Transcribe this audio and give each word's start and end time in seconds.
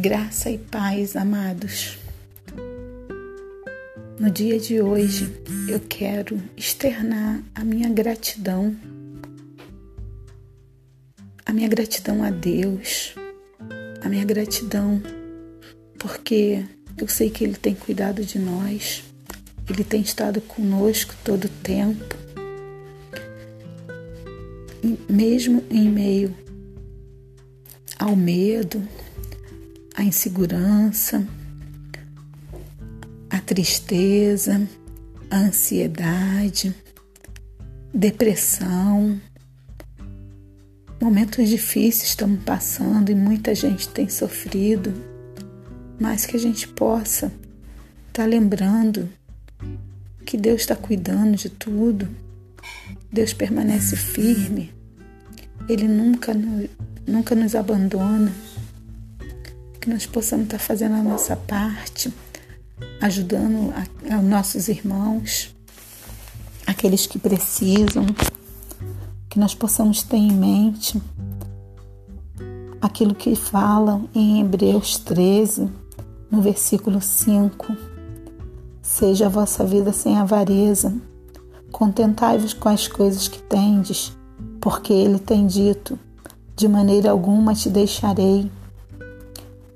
Graça 0.00 0.48
e 0.48 0.58
paz, 0.58 1.16
amados. 1.16 1.98
No 4.16 4.30
dia 4.30 4.56
de 4.56 4.80
hoje, 4.80 5.42
eu 5.68 5.80
quero 5.80 6.40
externar 6.56 7.42
a 7.52 7.64
minha 7.64 7.88
gratidão, 7.88 8.76
a 11.44 11.52
minha 11.52 11.66
gratidão 11.66 12.22
a 12.22 12.30
Deus, 12.30 13.16
a 14.00 14.08
minha 14.08 14.24
gratidão 14.24 15.02
porque 15.98 16.64
eu 16.96 17.08
sei 17.08 17.28
que 17.28 17.42
Ele 17.42 17.56
tem 17.56 17.74
cuidado 17.74 18.24
de 18.24 18.38
nós, 18.38 19.02
Ele 19.68 19.82
tem 19.82 20.00
estado 20.00 20.40
conosco 20.40 21.12
todo 21.24 21.46
o 21.46 21.48
tempo, 21.48 22.14
mesmo 25.10 25.64
em 25.68 25.90
meio 25.90 26.32
ao 27.98 28.14
medo, 28.14 28.80
à 29.98 30.04
insegurança, 30.04 31.26
à 33.28 33.40
tristeza, 33.40 34.64
à 35.28 35.38
ansiedade, 35.38 36.72
depressão. 37.92 39.20
Momentos 41.00 41.48
difíceis 41.48 42.10
estamos 42.10 42.44
passando 42.44 43.10
e 43.10 43.14
muita 43.16 43.52
gente 43.56 43.88
tem 43.88 44.08
sofrido, 44.08 44.94
mas 45.98 46.24
que 46.24 46.36
a 46.36 46.40
gente 46.40 46.68
possa 46.68 47.26
estar 48.06 48.22
tá 48.22 48.24
lembrando 48.24 49.08
que 50.24 50.36
Deus 50.36 50.60
está 50.60 50.76
cuidando 50.76 51.36
de 51.36 51.50
tudo, 51.50 52.08
Deus 53.12 53.32
permanece 53.32 53.96
firme, 53.96 54.72
Ele 55.68 55.88
nunca, 55.88 56.32
nunca 57.04 57.34
nos 57.34 57.56
abandona 57.56 58.32
que 59.80 59.88
nós 59.88 60.06
possamos 60.06 60.46
estar 60.46 60.58
fazendo 60.58 60.94
a 60.96 61.02
nossa 61.02 61.36
parte, 61.36 62.12
ajudando 63.00 63.72
os 64.04 64.24
nossos 64.24 64.68
irmãos, 64.68 65.54
aqueles 66.66 67.06
que 67.06 67.18
precisam, 67.18 68.06
que 69.28 69.38
nós 69.38 69.54
possamos 69.54 70.02
ter 70.02 70.16
em 70.16 70.32
mente 70.32 71.00
aquilo 72.80 73.14
que 73.14 73.34
fala 73.34 74.02
em 74.14 74.40
Hebreus 74.40 74.98
13, 74.98 75.68
no 76.30 76.40
versículo 76.40 77.00
5. 77.00 77.76
Seja 78.82 79.26
a 79.26 79.28
vossa 79.28 79.64
vida 79.64 79.92
sem 79.92 80.16
avareza, 80.16 80.94
contentai-vos 81.70 82.54
com 82.54 82.68
as 82.68 82.88
coisas 82.88 83.28
que 83.28 83.42
tendes, 83.42 84.16
porque 84.60 84.92
ele 84.92 85.18
tem 85.18 85.46
dito: 85.46 85.98
de 86.56 86.66
maneira 86.66 87.10
alguma 87.10 87.54
te 87.54 87.68
deixarei 87.68 88.50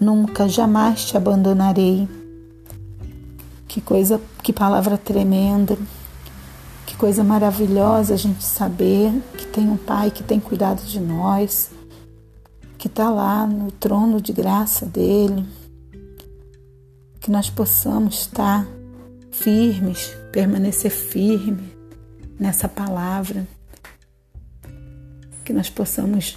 nunca, 0.03 0.49
jamais 0.49 1.05
te 1.05 1.17
abandonarei. 1.17 2.09
Que 3.69 3.81
coisa, 3.81 4.21
que 4.43 4.53
palavra 4.53 4.99
tremenda, 4.99 5.79
que 6.85 6.97
coisa 6.97 7.25
maravilhosa 7.25 8.15
a 8.15 8.17
gente 8.17 8.45
saber 8.45 9.13
que 9.39 9.47
tem 9.47 9.69
um 9.69 9.77
Pai 9.77 10.11
que 10.11 10.23
tem 10.23 10.39
cuidado 10.39 10.83
de 10.83 11.01
nós, 11.01 11.71
que 12.77 12.89
está 12.89 13.09
lá 13.09 13.47
no 13.47 13.71
trono 13.71 14.21
de 14.21 14.33
graça 14.33 14.85
dele, 14.85 15.47
que 17.21 17.31
nós 17.31 17.49
possamos 17.49 18.23
estar 18.23 18.67
firmes, 19.31 20.15
permanecer 20.33 20.91
firme 20.91 21.73
nessa 22.39 22.69
palavra, 22.69 23.47
que 25.45 25.53
nós 25.53 25.71
possamos 25.71 26.37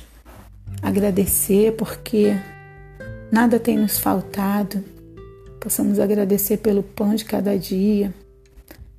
agradecer 0.81 1.75
porque 1.75 2.37
nada 3.35 3.59
tem 3.59 3.77
nos 3.77 3.99
faltado. 3.99 4.81
Possamos 5.59 5.99
agradecer 5.99 6.55
pelo 6.55 6.81
pão 6.81 7.13
de 7.13 7.25
cada 7.25 7.59
dia, 7.59 8.13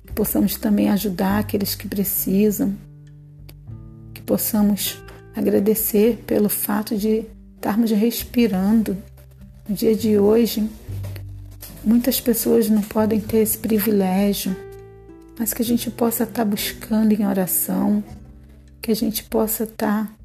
que 0.05 0.13
possamos 0.13 0.55
também 0.55 0.91
ajudar 0.91 1.39
aqueles 1.39 1.73
que 1.73 1.87
precisam, 1.87 2.75
que 4.13 4.21
possamos 4.21 5.01
agradecer 5.35 6.23
pelo 6.27 6.49
fato 6.49 6.95
de 6.95 7.25
estarmos 7.55 7.89
respirando. 7.89 8.95
No 9.67 9.73
dia 9.73 9.95
de 9.95 10.19
hoje, 10.19 10.69
muitas 11.83 12.21
pessoas 12.21 12.69
não 12.69 12.83
podem 12.83 13.19
ter 13.19 13.37
esse 13.37 13.57
privilégio, 13.57 14.55
mas 15.39 15.51
que 15.51 15.63
a 15.63 15.65
gente 15.65 15.89
possa 15.89 16.25
estar 16.25 16.45
buscando 16.45 17.11
em 17.11 17.25
oração, 17.25 18.03
que 18.83 18.91
a 18.91 18.95
gente 18.95 19.23
possa 19.23 19.63
estar 19.63 20.15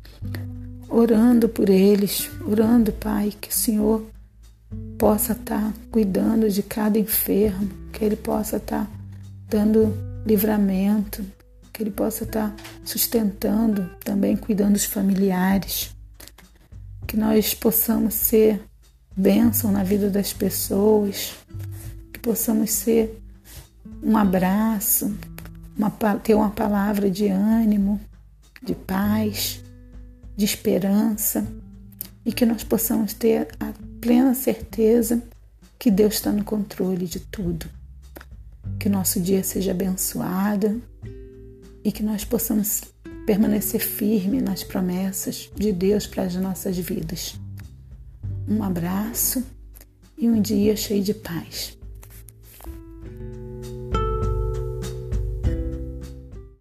orando 0.93 1.49
por 1.49 1.71
eles, 1.71 2.31
orando, 2.47 2.93
Pai, 2.93 3.33
que 3.41 3.49
o 3.49 3.53
Senhor 3.53 4.05
possa 4.99 5.33
estar 5.33 5.73
cuidando 5.91 6.51
de 6.51 6.63
cada 6.63 6.99
enfermo, 6.99 7.69
que 7.93 8.05
Ele 8.05 8.15
possa 8.15 8.59
estar 8.59 8.89
dando 9.49 9.97
livramento, 10.27 11.25
que 11.73 11.83
Ele 11.83 11.91
possa 11.91 12.25
estar 12.25 12.55
sustentando, 12.85 13.91
também 14.05 14.37
cuidando 14.37 14.75
dos 14.75 14.85
familiares, 14.85 15.91
que 17.07 17.17
nós 17.17 17.55
possamos 17.55 18.15
ser 18.15 18.63
bênção 19.17 19.73
na 19.73 19.83
vida 19.83 20.11
das 20.11 20.33
pessoas, 20.33 21.35
que 22.13 22.21
possamos 22.21 22.71
ser 22.71 23.19
um 24.03 24.17
abraço, 24.17 25.15
uma, 25.77 25.91
ter 26.23 26.35
uma 26.35 26.51
palavra 26.51 27.11
de 27.11 27.29
ânimo, 27.29 27.99
de 28.63 28.75
paz 28.75 29.63
de 30.37 30.45
esperança 30.45 31.47
e 32.25 32.33
que 32.33 32.47
nós 32.47 32.65
possamos 32.65 33.13
ter 33.13 33.49
a 33.59 33.73
plena 34.01 34.35
certeza 34.35 35.23
que 35.79 35.91
Deus 35.91 36.15
está 36.15 36.31
no 36.31 36.45
controle 36.45 37.07
de 37.07 37.21
tudo. 37.21 37.67
Que 38.79 38.89
nosso 38.89 39.21
dia 39.21 39.43
seja 39.43 39.73
abençoado 39.73 40.83
e 41.85 41.91
que 41.91 42.03
nós 42.03 42.25
possamos 42.25 42.83
permanecer 43.27 43.81
firme 43.81 44.41
nas 44.41 44.63
promessas 44.63 45.51
de 45.55 45.73
Deus 45.73 46.07
para 46.07 46.25
as 46.25 46.35
nossas 46.35 46.77
vidas. 46.79 47.35
Um 48.49 48.63
abraço 48.63 49.45
e 50.17 50.29
um 50.29 50.41
dia 50.41 50.77
cheio 50.77 51.03
de 51.03 51.15
paz. 51.15 51.77